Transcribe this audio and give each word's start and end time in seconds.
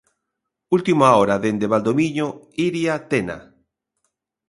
Última 0.75 1.07
hora 1.19 1.41
dende 1.45 1.71
Valdoviño, 1.73 2.27
Iria 2.67 2.95
Tena. 3.09 3.37